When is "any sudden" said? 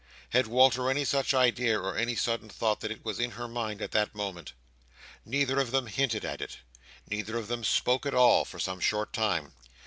1.95-2.49